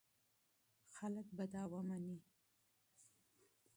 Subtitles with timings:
[0.95, 2.17] خلک به دا ومني.